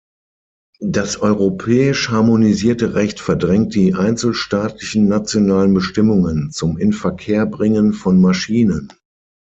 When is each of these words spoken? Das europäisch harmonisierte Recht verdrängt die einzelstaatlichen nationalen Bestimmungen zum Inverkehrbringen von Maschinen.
Das 0.87 1.17
europäisch 1.17 2.09
harmonisierte 2.09 2.95
Recht 2.95 3.19
verdrängt 3.19 3.75
die 3.75 3.93
einzelstaatlichen 3.93 5.07
nationalen 5.07 5.75
Bestimmungen 5.75 6.49
zum 6.51 6.79
Inverkehrbringen 6.79 7.93
von 7.93 8.19
Maschinen. 8.19 8.91